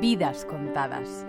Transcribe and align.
vidas 0.00 0.44
contadas. 0.44 1.26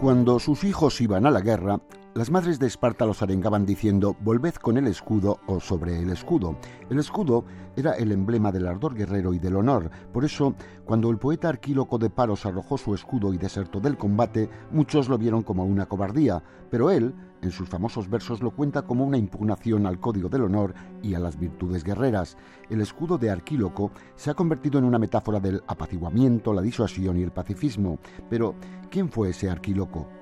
Cuando 0.00 0.38
sus 0.40 0.64
hijos 0.64 1.00
iban 1.00 1.26
a 1.26 1.30
la 1.30 1.40
guerra, 1.40 1.80
las 2.14 2.30
madres 2.30 2.58
de 2.58 2.66
Esparta 2.66 3.06
los 3.06 3.22
arengaban 3.22 3.64
diciendo, 3.64 4.14
volved 4.20 4.56
con 4.56 4.76
el 4.76 4.86
escudo 4.86 5.40
o 5.46 5.60
sobre 5.60 5.98
el 5.98 6.10
escudo. 6.10 6.58
El 6.90 6.98
escudo 6.98 7.46
era 7.74 7.92
el 7.92 8.12
emblema 8.12 8.52
del 8.52 8.66
ardor 8.66 8.94
guerrero 8.94 9.32
y 9.32 9.38
del 9.38 9.56
honor. 9.56 9.90
Por 10.12 10.26
eso, 10.26 10.54
cuando 10.84 11.08
el 11.08 11.16
poeta 11.16 11.48
Arquíloco 11.48 11.96
de 11.96 12.10
Paros 12.10 12.44
arrojó 12.44 12.76
su 12.76 12.94
escudo 12.94 13.32
y 13.32 13.38
desertó 13.38 13.80
del 13.80 13.96
combate, 13.96 14.50
muchos 14.70 15.08
lo 15.08 15.16
vieron 15.16 15.42
como 15.42 15.64
una 15.64 15.86
cobardía, 15.86 16.42
pero 16.70 16.90
él, 16.90 17.14
en 17.40 17.50
sus 17.50 17.70
famosos 17.70 18.10
versos, 18.10 18.42
lo 18.42 18.50
cuenta 18.50 18.82
como 18.82 19.06
una 19.06 19.16
impugnación 19.16 19.86
al 19.86 19.98
código 19.98 20.28
del 20.28 20.42
honor 20.42 20.74
y 21.02 21.14
a 21.14 21.18
las 21.18 21.38
virtudes 21.38 21.82
guerreras. 21.82 22.36
El 22.68 22.82
escudo 22.82 23.16
de 23.16 23.30
Arquíloco 23.30 23.90
se 24.16 24.30
ha 24.30 24.34
convertido 24.34 24.78
en 24.78 24.84
una 24.84 24.98
metáfora 24.98 25.40
del 25.40 25.62
apaciguamiento, 25.66 26.52
la 26.52 26.60
disuasión 26.60 27.16
y 27.16 27.22
el 27.22 27.32
pacifismo. 27.32 27.98
Pero, 28.28 28.54
¿quién 28.90 29.08
fue 29.08 29.30
ese 29.30 29.48
Arquíloco? 29.48 30.21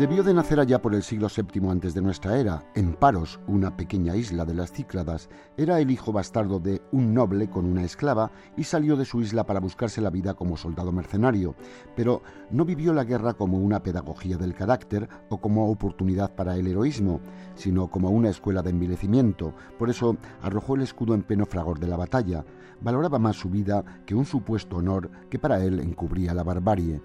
Debió 0.00 0.22
de 0.22 0.32
nacer 0.32 0.58
allá 0.58 0.80
por 0.80 0.94
el 0.94 1.02
siglo 1.02 1.28
VII 1.28 1.68
antes 1.68 1.92
de 1.92 2.00
nuestra 2.00 2.38
era, 2.38 2.64
en 2.74 2.94
Paros, 2.94 3.38
una 3.46 3.76
pequeña 3.76 4.16
isla 4.16 4.46
de 4.46 4.54
las 4.54 4.72
Cícladas. 4.72 5.28
Era 5.58 5.78
el 5.78 5.90
hijo 5.90 6.10
bastardo 6.10 6.58
de 6.58 6.80
un 6.90 7.12
noble 7.12 7.50
con 7.50 7.66
una 7.66 7.84
esclava 7.84 8.30
y 8.56 8.64
salió 8.64 8.96
de 8.96 9.04
su 9.04 9.20
isla 9.20 9.44
para 9.44 9.60
buscarse 9.60 10.00
la 10.00 10.08
vida 10.08 10.32
como 10.32 10.56
soldado 10.56 10.90
mercenario. 10.90 11.54
Pero 11.96 12.22
no 12.50 12.64
vivió 12.64 12.94
la 12.94 13.04
guerra 13.04 13.34
como 13.34 13.58
una 13.58 13.82
pedagogía 13.82 14.38
del 14.38 14.54
carácter 14.54 15.06
o 15.28 15.38
como 15.38 15.70
oportunidad 15.70 16.34
para 16.34 16.56
el 16.56 16.66
heroísmo, 16.66 17.20
sino 17.54 17.90
como 17.90 18.08
una 18.08 18.30
escuela 18.30 18.62
de 18.62 18.70
envilecimiento. 18.70 19.52
Por 19.78 19.90
eso 19.90 20.16
arrojó 20.40 20.76
el 20.76 20.80
escudo 20.80 21.12
en 21.12 21.24
pleno 21.24 21.44
fragor 21.44 21.78
de 21.78 21.88
la 21.88 21.98
batalla. 21.98 22.46
Valoraba 22.80 23.18
más 23.18 23.36
su 23.36 23.50
vida 23.50 23.84
que 24.06 24.14
un 24.14 24.24
supuesto 24.24 24.76
honor 24.76 25.10
que 25.28 25.38
para 25.38 25.62
él 25.62 25.78
encubría 25.78 26.32
la 26.32 26.42
barbarie. 26.42 27.02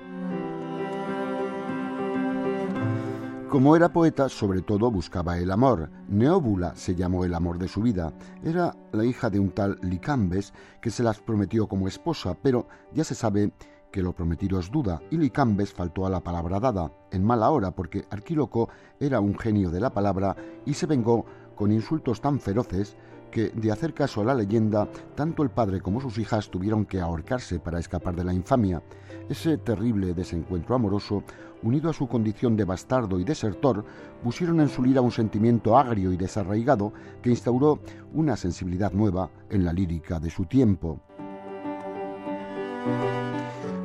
Como 3.56 3.74
era 3.78 3.88
poeta, 3.88 4.28
sobre 4.28 4.62
todo 4.62 4.92
buscaba 4.92 5.38
el 5.38 5.50
amor. 5.50 5.90
Neóbula 6.10 6.76
se 6.76 6.94
llamó 6.94 7.24
el 7.24 7.34
amor 7.34 7.58
de 7.58 7.70
su 7.70 7.82
vida. 7.82 8.12
Era 8.44 8.76
la 8.92 9.06
hija 9.06 9.30
de 9.30 9.40
un 9.40 9.52
tal 9.52 9.80
Licambes 9.82 10.54
que 10.82 10.92
se 10.92 11.04
las 11.04 11.22
prometió 11.22 11.66
como 11.66 11.88
esposa, 11.88 12.36
pero 12.44 12.68
ya 12.94 13.06
se 13.06 13.16
sabe 13.16 13.54
que 13.94 14.04
lo 14.04 14.12
prometido 14.12 14.60
es 14.60 14.70
duda, 14.70 15.02
y 15.10 15.18
Licambes 15.18 15.72
faltó 15.72 16.06
a 16.06 16.10
la 16.10 16.20
palabra 16.20 16.60
dada, 16.60 16.92
en 17.12 17.24
mala 17.24 17.50
hora, 17.50 17.72
porque 17.72 18.06
Arquíloco 18.10 18.68
era 19.00 19.22
un 19.22 19.40
genio 19.40 19.70
de 19.70 19.80
la 19.80 19.94
palabra 19.94 20.36
y 20.66 20.74
se 20.74 20.86
vengó 20.86 21.26
con 21.56 21.72
insultos 21.72 22.20
tan 22.20 22.42
feroces 22.42 22.98
que, 23.32 23.50
de 23.50 23.72
hacer 23.72 23.94
caso 23.94 24.22
a 24.22 24.26
la 24.26 24.34
leyenda, 24.34 24.88
tanto 25.16 25.44
el 25.44 25.50
padre 25.50 25.82
como 25.82 26.02
sus 26.02 26.18
hijas 26.18 26.50
tuvieron 26.50 26.86
que 26.86 27.00
ahorcarse 27.00 27.60
para 27.60 27.80
escapar 27.80 28.16
de 28.16 28.24
la 28.24 28.34
infamia. 28.34 28.82
Ese 29.30 29.58
terrible 29.58 30.14
desencuentro 30.14 30.76
amoroso, 30.76 31.24
unido 31.64 31.90
a 31.90 31.94
su 31.94 32.08
condición 32.08 32.56
de 32.56 32.64
bastardo 32.64 33.20
y 33.20 33.24
desertor, 33.24 33.84
pusieron 34.24 34.60
en 34.60 34.70
su 34.70 34.84
lira 34.84 35.02
un 35.02 35.12
sentimiento 35.12 35.78
agrio 35.78 36.12
y 36.12 36.18
desarraigado 36.18 36.94
que 37.22 37.32
instauró 37.32 37.80
una 38.14 38.36
sensibilidad 38.36 38.92
nueva 38.92 39.30
en 39.50 39.66
la 39.66 39.74
lírica 39.74 40.20
de 40.20 40.30
su 40.30 40.46
tiempo. 40.46 41.00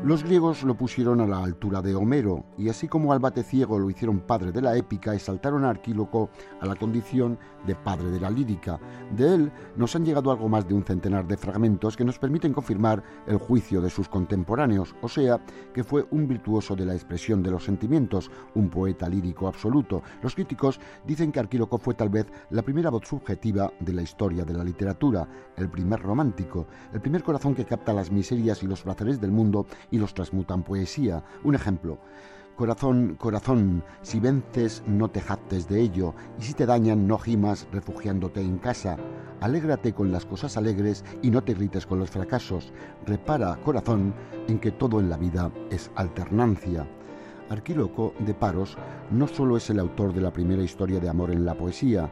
Los 0.03 0.25
griegos 0.25 0.63
lo 0.63 0.75
pusieron 0.75 1.21
a 1.21 1.27
la 1.27 1.45
altura 1.45 1.83
de 1.83 1.95
Homero, 1.95 2.47
y 2.57 2.71
así 2.71 2.89
como 2.89 3.13
al 3.13 3.19
bate 3.19 3.43
ciego 3.43 3.79
lo 3.79 3.91
hicieron 3.91 4.21
padre 4.21 4.51
de 4.51 4.63
la 4.63 4.75
épica, 4.75 5.15
exaltaron 5.15 5.63
a 5.63 5.69
Arquíloco 5.69 6.31
a 6.59 6.65
la 6.65 6.75
condición 6.75 7.39
de 7.67 7.75
padre 7.75 8.11
de 8.11 8.19
la 8.19 8.31
lírica. 8.31 8.81
De 9.15 9.35
él 9.35 9.53
nos 9.77 9.95
han 9.95 10.07
llegado 10.07 10.31
algo 10.31 10.49
más 10.49 10.67
de 10.67 10.73
un 10.73 10.85
centenar 10.85 11.29
de 11.29 11.37
fragmentos 11.37 11.99
que 11.99 12.07
nos 12.07 12.19
permiten 12.19 12.55
confirmar 12.55 13.03
el 13.27 13.37
juicio 13.37 13.83
de 13.83 13.91
sus 13.91 14.09
contemporáneos, 14.09 14.95
o 15.03 15.09
sea, 15.09 15.39
que 15.75 15.85
fue 15.85 16.07
un 16.11 16.27
virtuoso 16.27 16.75
de 16.75 16.87
la 16.87 16.95
expresión 16.95 17.43
de 17.43 17.51
los 17.51 17.65
sentimientos, 17.65 18.31
un 18.55 18.71
poeta 18.71 19.07
lírico 19.07 19.49
absoluto. 19.49 20.03
Los 20.23 20.35
críticos 20.35 20.81
dicen 21.07 21.31
que 21.31 21.41
Arquíloco 21.41 21.77
fue 21.77 21.93
tal 21.93 22.09
vez 22.09 22.27
la 22.49 22.63
primera 22.63 22.89
voz 22.89 23.07
subjetiva 23.07 23.71
de 23.81 23.93
la 23.93 24.01
historia 24.01 24.47
de 24.47 24.55
la 24.55 24.65
literatura, 24.65 25.29
el 25.59 25.69
primer 25.69 26.01
romántico, 26.01 26.67
el 26.95 27.03
primer 27.03 27.23
corazón 27.23 27.55
que 27.55 27.67
capta 27.67 27.93
las 27.93 28.11
miserias 28.11 28.63
y 28.63 28.67
los 28.67 28.81
placeres 28.81 29.21
del 29.21 29.33
mundo 29.33 29.67
y 29.91 29.99
los 29.99 30.15
transmutan 30.15 30.63
poesía. 30.63 31.23
Un 31.45 31.55
ejemplo. 31.55 31.99
Corazón, 32.57 33.17
corazón, 33.19 33.83
si 34.03 34.21
vences 34.21 34.83
no 34.87 35.09
te 35.09 35.21
jactes 35.21 35.67
de 35.67 35.81
ello, 35.81 36.15
y 36.39 36.43
si 36.43 36.53
te 36.53 36.67
dañan 36.67 37.07
no 37.07 37.19
gimas 37.19 37.67
refugiándote 37.73 38.43
en 38.43 38.59
casa. 38.59 38.99
Alégrate 39.41 39.95
con 39.95 40.13
las 40.13 40.27
cosas 40.27 40.59
alegres 40.59 41.03
y 41.23 41.31
no 41.31 41.43
te 41.43 41.53
irrites 41.53 41.87
con 41.87 41.99
los 41.99 42.11
fracasos. 42.11 42.73
Repara, 43.07 43.57
corazón, 43.65 44.13
en 44.47 44.59
que 44.59 44.73
todo 44.73 45.01
en 45.01 45.09
la 45.09 45.17
vida 45.17 45.51
es 45.71 45.91
alternancia. 45.95 46.87
Arquíloco 47.49 48.13
de 48.19 48.35
Paros 48.35 48.77
no 49.11 49.27
solo 49.27 49.57
es 49.57 49.71
el 49.71 49.81
autor 49.81 50.13
de 50.13 50.21
la 50.21 50.33
primera 50.33 50.63
historia 50.63 51.01
de 51.01 51.09
amor 51.09 51.31
en 51.31 51.47
la 51.47 51.55
poesía, 51.55 52.11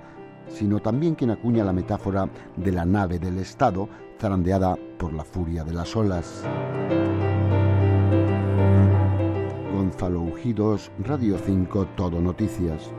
sino 0.49 0.81
también 0.81 1.15
quien 1.15 1.31
acuña 1.31 1.65
la 1.65 1.73
metáfora 1.73 2.29
de 2.57 2.73
la 2.73 2.85
nave 2.85 3.19
del 3.19 3.39
Estado, 3.39 3.89
zarandeada 4.19 4.77
por 4.99 5.13
la 5.13 5.25
furia 5.25 5.63
de 5.63 5.75
las 5.75 5.95
olas. 5.95 6.45
Gonzalo 9.89 10.21
Ujidos, 10.21 10.91
Radio 10.99 11.39
5, 11.39 11.87
Todo 11.97 12.21
Noticias. 12.21 12.91